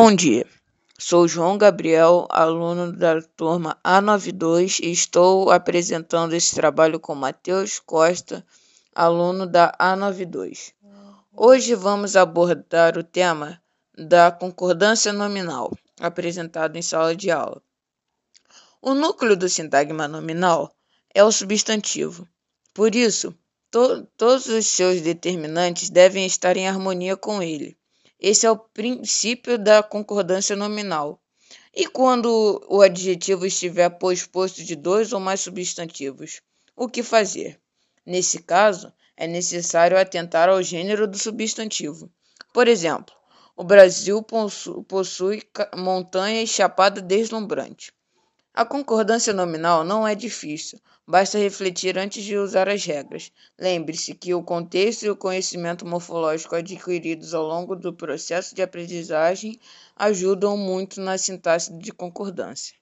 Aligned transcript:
Bom 0.00 0.14
dia, 0.14 0.46
sou 0.96 1.26
João 1.26 1.58
Gabriel, 1.58 2.28
aluno 2.30 2.92
da 2.92 3.20
turma 3.20 3.76
A92 3.84 4.78
e 4.80 4.92
estou 4.92 5.50
apresentando 5.50 6.34
esse 6.34 6.54
trabalho 6.54 7.00
com 7.00 7.16
Matheus 7.16 7.80
Costa, 7.80 8.46
aluno 8.94 9.44
da 9.44 9.72
A92. 9.76 10.72
Hoje 11.36 11.74
vamos 11.74 12.14
abordar 12.14 12.96
o 12.96 13.02
tema 13.02 13.60
da 13.92 14.30
concordância 14.30 15.12
nominal, 15.12 15.76
apresentado 15.98 16.76
em 16.76 16.82
sala 16.82 17.16
de 17.16 17.32
aula. 17.32 17.60
O 18.80 18.94
núcleo 18.94 19.36
do 19.36 19.48
sintagma 19.48 20.06
nominal 20.06 20.72
é 21.12 21.24
o 21.24 21.32
substantivo. 21.32 22.24
Por 22.72 22.94
isso, 22.94 23.34
to 23.68 24.06
todos 24.16 24.46
os 24.46 24.64
seus 24.64 25.00
determinantes 25.00 25.90
devem 25.90 26.24
estar 26.24 26.56
em 26.56 26.68
harmonia 26.68 27.16
com 27.16 27.42
ele. 27.42 27.76
Esse 28.20 28.46
é 28.46 28.50
o 28.50 28.58
princípio 28.58 29.58
da 29.58 29.82
concordância 29.82 30.56
nominal. 30.56 31.22
E 31.74 31.86
quando 31.86 32.64
o 32.68 32.82
adjetivo 32.82 33.46
estiver 33.46 33.88
posposto 33.90 34.64
de 34.64 34.74
dois 34.74 35.12
ou 35.12 35.20
mais 35.20 35.40
substantivos, 35.40 36.40
o 36.74 36.88
que 36.88 37.02
fazer? 37.02 37.60
Nesse 38.04 38.42
caso, 38.42 38.92
é 39.16 39.26
necessário 39.26 39.98
atentar 39.98 40.48
ao 40.48 40.62
gênero 40.62 41.06
do 41.06 41.18
substantivo. 41.18 42.10
Por 42.52 42.66
exemplo, 42.66 43.14
o 43.56 43.62
Brasil 43.62 44.24
possui 44.86 45.42
montanha 45.76 46.42
e 46.42 46.46
chapada 46.46 47.00
deslumbrante. 47.00 47.92
A 48.58 48.64
concordância 48.64 49.32
nominal 49.32 49.84
não 49.84 50.04
é 50.04 50.16
difícil, 50.16 50.80
basta 51.06 51.38
refletir 51.38 51.96
antes 51.96 52.24
de 52.24 52.36
usar 52.36 52.68
as 52.68 52.84
regras. 52.84 53.30
Lembre-se 53.56 54.12
que 54.14 54.34
o 54.34 54.42
contexto 54.42 55.04
e 55.04 55.10
o 55.10 55.14
conhecimento 55.14 55.86
morfológico 55.86 56.56
adquiridos 56.56 57.34
ao 57.34 57.44
longo 57.44 57.76
do 57.76 57.92
processo 57.92 58.56
de 58.56 58.60
aprendizagem 58.60 59.60
ajudam 59.94 60.56
muito 60.56 61.00
na 61.00 61.16
sintaxe 61.16 61.72
de 61.72 61.92
concordância. 61.92 62.74